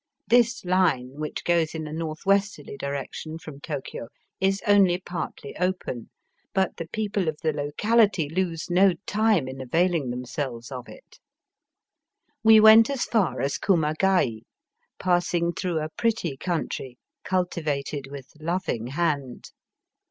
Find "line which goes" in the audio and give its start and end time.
0.65-1.75